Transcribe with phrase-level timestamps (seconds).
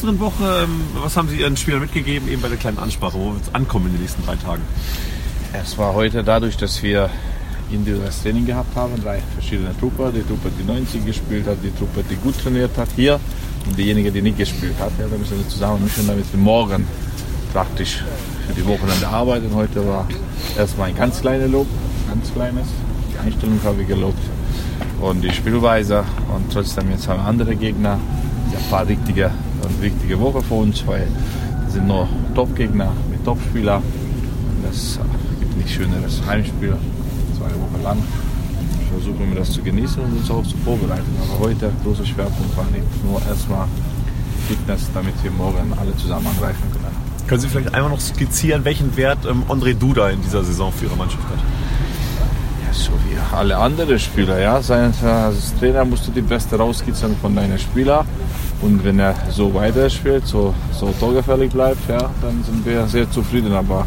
[0.00, 0.64] kürzeren Woche.
[0.64, 3.18] Ähm, was haben Sie Ihren Spielern mitgegeben, eben bei der kleinen Ansprache?
[3.18, 4.62] Wo wird es ankommen in den nächsten drei Tagen?
[5.52, 7.10] Es war heute dadurch, dass wir
[7.70, 10.10] individuelles Training gehabt haben, drei verschiedene Truppe.
[10.14, 13.20] Die Truppe, die 90 gespielt hat, die Truppe, die gut trainiert hat hier
[13.66, 14.92] und diejenige, die nicht gespielt hat.
[14.98, 16.86] Ja, wir müssen wir zusammen mischen, damit wir morgen
[17.52, 18.02] praktisch
[18.46, 19.54] für die Wochenende arbeiten.
[19.54, 20.08] Heute war
[20.56, 21.66] erstmal ein ganz kleines Lob,
[22.08, 22.68] ganz kleines.
[23.12, 24.22] Die Einstellung habe ich gelobt
[25.02, 26.04] und die Spielweise
[26.34, 27.98] und trotzdem jetzt haben wir andere Gegner.
[28.52, 29.30] Ja, ein paar richtige
[29.62, 31.06] und wichtige Woche für uns, weil
[31.64, 33.82] das sind nur Top-Gegner mit Top-Spielern.
[34.62, 34.98] Das
[35.40, 36.76] gibt nicht schöneres Heimspiel
[37.36, 37.98] zwei Wochen lang.
[38.90, 41.06] Versuchen wir das zu genießen und uns auch zu vorbereiten.
[41.22, 43.66] Aber heute großer Schwerpunkt war nicht nur erstmal
[44.48, 46.80] Fitness, damit wir morgen alle zusammen angreifen können.
[47.28, 50.86] Können Sie vielleicht einmal noch skizzieren, welchen Wert ähm, André Duda in dieser Saison für
[50.86, 51.38] Ihre Mannschaft hat?
[52.72, 54.38] So wie alle anderen Spieler.
[54.40, 54.54] Ja.
[54.54, 58.06] Als Trainer musst du die Beste rauskitzeln von deinen Spielern.
[58.62, 63.52] Und wenn er so weiterspielt, so, so torgefällig bleibt, ja, dann sind wir sehr zufrieden.
[63.52, 63.86] Aber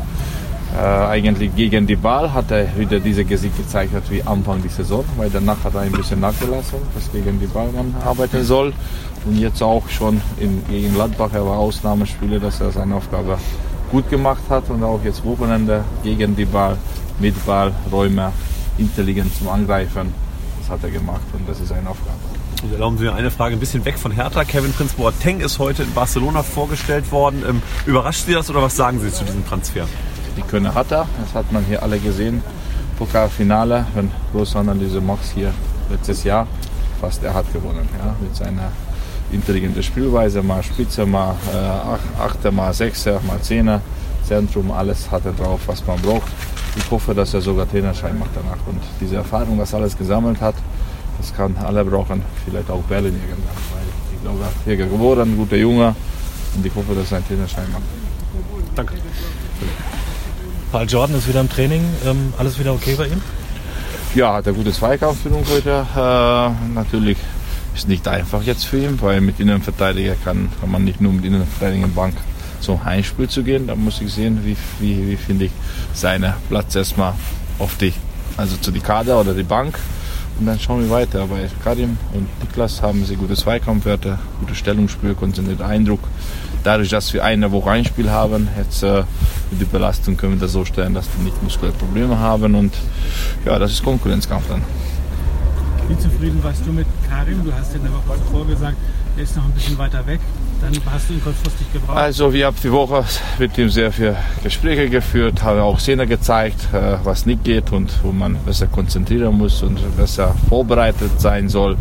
[0.76, 5.06] äh, eigentlich gegen die Ball hat er wieder diese Gesicht gezeigt wie Anfang der Saison,
[5.18, 8.74] weil danach hat er ein bisschen nachgelassen, dass gegen die Ball man arbeiten soll.
[9.26, 13.38] Und jetzt auch schon in, gegen Gladbach, er war Ausnahmespieler, dass er seine Aufgabe
[13.92, 16.76] gut gemacht hat und auch jetzt Wochenende gegen die Ball,
[17.20, 18.32] mit Ball, Räume,
[18.78, 20.14] intelligent zum Angreifen.
[20.60, 22.18] Das hat er gemacht und das ist seine Aufgabe.
[22.64, 24.46] Und erlauben Sie mir eine Frage ein bisschen weg von Hertha.
[24.46, 27.44] Kevin Prince Boateng ist heute in Barcelona vorgestellt worden.
[27.48, 29.88] Ähm, überrascht Sie das oder was sagen Sie zu diesem Transfer?
[30.36, 31.08] die Könne hat er.
[31.20, 32.42] Das hat man hier alle gesehen.
[32.98, 35.54] Pokalfinale, wenn Großhandel diese Max hier
[35.92, 36.48] letztes Jahr
[37.04, 37.88] fast er hat gewonnen.
[38.00, 38.72] Ja, mit seiner
[39.30, 43.82] intelligenten Spielweise, mal Spitze, mal äh, Achter, mal Sechser, mal Zehner,
[44.26, 46.32] Zentrum, alles hat er drauf, was man braucht.
[46.76, 48.58] Ich hoffe, dass er sogar Trainerschein macht danach.
[48.66, 50.56] Und diese Erfahrung, was er alles gesammelt hat,
[51.18, 53.56] das kann alle brauchen, vielleicht auch Berlin irgendwann.
[53.74, 55.96] Weil ich glaube, er hier geboren, guter Junge
[56.56, 57.84] und ich hoffe, dass er einen Trainerschein macht.
[58.76, 58.94] Danke.
[60.72, 61.84] Paul Jordan ist wieder im Training.
[62.06, 63.22] Ähm, alles wieder okay bei ihm?
[64.16, 65.86] Ja, hat eine gute Zweikampfführung heute.
[65.96, 67.18] Äh, natürlich
[67.76, 71.26] ist nicht einfach jetzt für ihn, weil mit Innenverteidiger kann, kann man nicht nur mit
[71.26, 72.16] Innenverteidiger Bank
[72.64, 73.68] zum Heimspiel zu gehen.
[73.68, 75.52] Da muss ich sehen, wie, wie, wie finde ich
[75.94, 77.14] seinen Platz erstmal
[77.60, 77.94] auf die,
[78.38, 79.78] also zu die Kader oder die Bank.
[80.40, 81.28] Und dann schauen wir weiter.
[81.28, 86.00] Bei Karim und Niklas haben sie gute Zweikampfwerte, gute Stellungsspiel, konzentrierter Eindruck.
[86.64, 89.04] Dadurch, dass wir eine Woche ein Spiel haben, jetzt äh,
[89.52, 92.56] mit der Belastung können wir das so stellen, dass die nicht muskuläre Probleme haben.
[92.56, 92.74] Und
[93.46, 94.62] ja, das ist Konkurrenzkampf dann.
[95.90, 97.44] Wie zufrieden warst du mit Karim?
[97.44, 98.78] Du hast ja eine Woche zuvor gesagt,
[99.18, 100.22] er ist noch ein bisschen weiter weg.
[100.64, 101.98] Dann hast du ihn kurzfristig gebraucht.
[101.98, 103.04] Also wir haben die Woche
[103.38, 107.92] mit ihm sehr viele Gespräche geführt, haben auch Szenen gezeigt, äh, was nicht geht und
[108.02, 111.76] wo man besser konzentrieren muss und besser vorbereitet sein soll.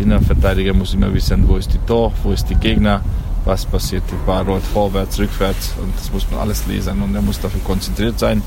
[0.00, 3.02] Innenverteidiger muss immer wissen, wo ist die Tor, wo ist die Gegner,
[3.44, 4.02] was passiert.
[4.10, 7.60] Die Ball rollt vorwärts, rückwärts und das muss man alles lesen und er muss dafür
[7.64, 8.42] konzentriert sein.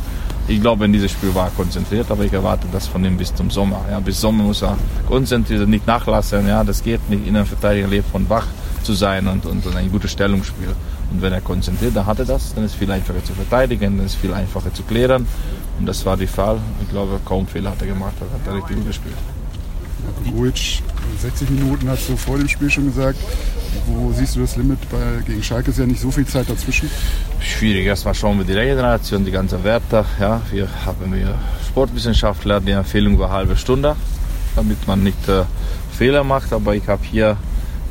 [0.48, 3.34] Ich glaube, in dieses Spiel war er konzentriert, aber ich erwarte das von ihm bis
[3.34, 3.86] zum Sommer.
[3.90, 6.48] Ja, bis Sommer muss er konzentriert, nicht nachlassen.
[6.48, 7.28] Ja, das geht nicht.
[7.28, 8.48] Innenverteidiger lebt von wach
[8.84, 10.76] zu sein und, und, und ein gutes Stellungsspiel.
[11.12, 13.98] Und wenn er konzentriert, dann hat er das, dann ist es viel einfacher zu verteidigen,
[13.98, 15.28] dann ist es viel einfacher zu klären.
[15.80, 16.58] Und das war der Fall.
[16.82, 19.16] Ich glaube, kaum Fehler hat er gemacht, hat er richtig gut gespielt.
[20.30, 20.82] Grujic,
[21.22, 23.20] 60 Minuten hast du vor dem Spiel schon gesagt.
[23.88, 24.80] Wo siehst du das Limit?
[24.90, 26.90] Bei, gegen Schalke ist ja nicht so viel Zeit dazwischen.
[27.40, 27.86] Schwierig.
[27.86, 30.06] Erstmal schauen wir die Regeneration, die ganzen Werte.
[30.20, 31.36] Ja, wir haben wir
[31.68, 33.96] Sportwissenschaftler, die Empfehlung war halbe Stunde,
[34.56, 35.44] damit man nicht äh,
[35.98, 36.52] Fehler macht.
[36.54, 37.38] Aber ich habe hier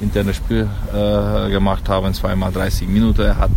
[0.00, 3.22] internes Spiel äh, gemacht, haben zweimal 30 Minuten.
[3.22, 3.50] Er hat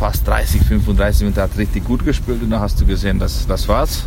[0.00, 3.68] fast 30, 35 Minuten hat richtig gut gespielt und dann hast du gesehen, dass das
[3.68, 4.04] war's.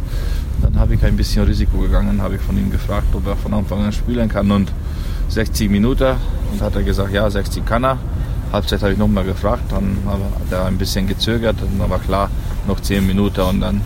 [0.64, 3.54] Dann habe ich ein bisschen Risiko gegangen, habe ich von ihm gefragt, ob er von
[3.54, 4.72] Anfang an spielen kann und
[5.28, 6.16] 60 Minuten
[6.52, 7.98] und hat er gesagt, ja, 60 kann er.
[8.52, 12.30] Halbzeit habe ich nochmal gefragt, dann hat er ein bisschen gezögert dann war klar,
[12.68, 13.82] noch 10 Minuten und dann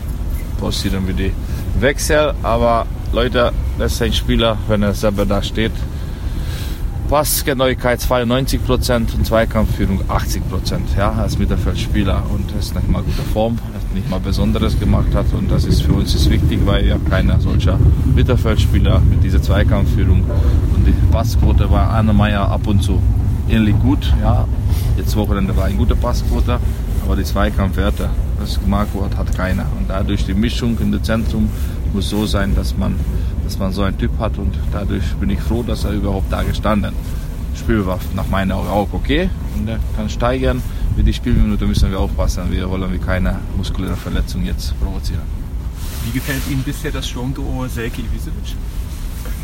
[0.59, 1.31] passieren wir die
[1.79, 2.33] Wechsel.
[2.43, 5.71] Aber Leute, das ist ein Spieler, wenn er selber da steht,
[7.09, 10.89] Passgenauigkeit 92 Prozent und Zweikampfführung 80 Prozent.
[10.98, 13.57] Ja, als Mittelfeldspieler und das ist nicht mal gute Form,
[13.94, 17.39] nicht mal Besonderes gemacht hat und das ist für uns ist wichtig, weil ja keiner
[17.39, 17.80] solcher
[18.13, 20.25] Mittelfeldspieler mit dieser Zweikampfführung
[20.75, 23.01] und die Passquote war Anna Meyer ab und zu
[23.50, 24.13] ähnlich gut.
[24.21, 24.45] Ja,
[24.98, 26.60] jetzt Wochenende war eine gute Passquote,
[27.06, 31.48] aber die Zweikampfwerte, das Marco hat, hat keiner und dadurch die Mischung in dem Zentrum
[31.94, 32.95] muss so sein, dass man
[33.47, 36.44] dass man so einen Typ hat und dadurch bin ich froh, dass er überhaupt da
[36.44, 36.94] gestanden.
[37.55, 40.61] Spiel war nach meiner Augen auch okay und er kann steigern.
[40.97, 42.51] Mit die Spielminute müssen wir aufpassen.
[42.51, 45.21] Wir wollen wir keine muskuläre Verletzung jetzt provozieren.
[46.03, 48.57] Wie gefällt Ihnen bisher das Sturmduo Selke Ibisevic?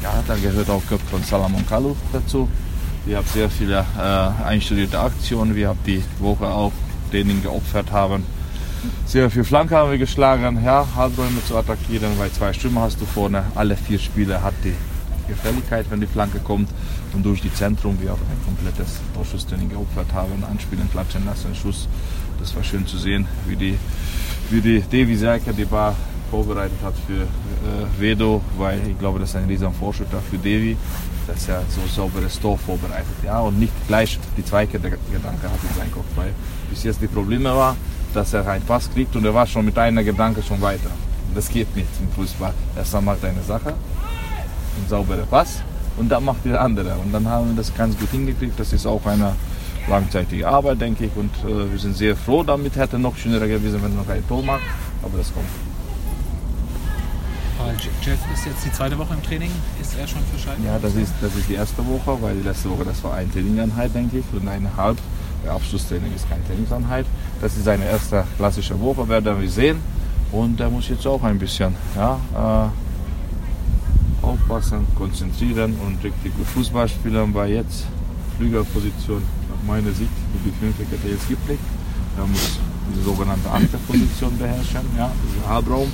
[0.01, 2.49] Ja, da gehört auch Köpf von Salamon Kalu dazu.
[3.05, 5.55] Wir haben sehr viele äh, einstudierte Aktionen.
[5.55, 6.73] Wir haben die Woche auch
[7.09, 8.25] Training geopfert haben.
[9.05, 13.05] Sehr viel Flanke haben wir geschlagen, ja, Halbräume zu attackieren, weil zwei Stürmer hast du
[13.05, 13.43] vorne.
[13.55, 14.73] Alle vier Spieler hat die
[15.27, 16.69] Gefälligkeit, wenn die Flanke kommt.
[17.13, 21.87] Und durch die Zentrum wir auch ein komplettes Torschusstraining geopfert haben, anspielen, klatschen lassen, Schuss.
[22.39, 23.77] Das war schön zu sehen, wie die,
[24.49, 25.95] wie die Davy Serker die Bar
[26.31, 30.75] vorbereitet hat für äh, Vedo, weil ich glaube, das ist ein riesen Fortschritt für Devi,
[31.27, 33.15] dass er so sauberes Tor vorbereitet.
[33.23, 36.33] Ja, und nicht gleich die zweite Gedanke hat in seinem Kopf, weil
[36.71, 37.77] bis jetzt die Probleme war,
[38.15, 40.89] dass er einen Pass kriegt und er war schon mit einer Gedanke schon weiter.
[41.35, 42.53] Das geht nicht im Fußball.
[42.75, 45.61] Erst einmal macht er eine Sache, ein sauberer Pass
[45.97, 46.95] und dann macht der andere.
[46.95, 48.59] Und dann haben wir das ganz gut hingekriegt.
[48.59, 49.33] Das ist auch eine
[49.87, 51.15] langzeitige Arbeit, denke ich.
[51.15, 52.75] Und äh, wir sind sehr froh damit.
[52.75, 54.63] Hätte noch schöner gewesen, wenn er noch ein Tor macht.
[55.01, 55.47] Aber das kommt.
[58.01, 59.49] Jeff ist jetzt die zweite Woche im Training.
[59.81, 60.61] Ist er schon für Schalke?
[60.65, 63.31] Ja, das ist, das ist die erste Woche, weil die letzte Woche das war eine
[63.31, 64.97] Trainingeinheit, denke ich, und eineinhalb.
[65.43, 67.05] Der Abschlusstraining ist keine Trainingseinheit.
[67.41, 69.77] Das ist seine erste klassische Woche, werden wir sehen.
[70.31, 76.87] Und er muss jetzt auch ein bisschen ja, äh, aufpassen, konzentrieren und richtig gut Fußball
[76.87, 77.85] spielen, weil jetzt
[78.37, 80.09] Flügelposition nach meiner Sicht,
[80.45, 81.61] die fünfte hätte jetzt geprägt.
[82.17, 82.59] Er muss
[82.95, 85.91] die sogenannte achte Position beherrschen, ja, diesen Halbraum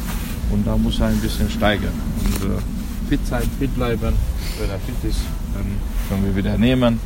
[0.51, 1.93] und da muss er ein bisschen steigern.
[2.23, 4.13] Und äh, fit sein, fit bleiben.
[4.59, 5.21] Wenn er fit ist,
[5.53, 5.65] dann
[6.07, 6.99] können wir wieder nehmen.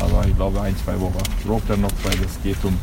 [0.00, 2.76] Aber ich glaube, ein, zwei Wochen braucht er noch, weil es geht um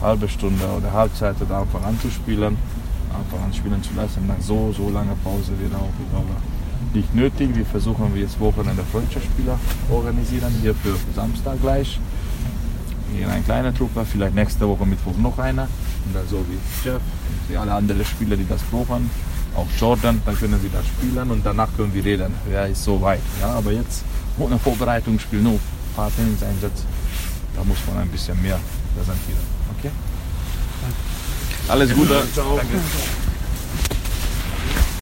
[0.00, 2.56] halbe Stunde oder Halbzeit oder Anfang an zu spielen.
[3.12, 4.26] Anfang an spielen zu lassen.
[4.26, 7.56] Nach so, so langer Pause wird auch, ich glaube, nicht nötig.
[7.56, 9.58] Wir versuchen jetzt Wochenende Freundschaftsspieler
[9.90, 11.98] organisieren, hier für Samstag gleich.
[13.16, 15.68] Hier eine kleine Truppe, vielleicht nächste Woche Mittwoch noch einer.
[16.06, 17.00] Und dann so wie und
[17.48, 19.10] wie alle anderen Spieler, die das brauchen
[19.58, 23.00] auch Jordan, dann können sie da spielen und danach können wir reden, wer ist so
[23.00, 23.20] weit.
[23.40, 24.04] Ja, aber jetzt
[24.38, 25.60] ohne Vorbereitungsspiel, nur ein
[25.98, 26.84] paar Trainingseinsätze,
[27.56, 28.60] da muss man ein bisschen mehr
[28.94, 29.42] präsentieren.
[29.76, 29.90] Okay?
[31.66, 32.22] Alles Gute.
[32.32, 32.56] Ciao.
[32.56, 32.78] Danke.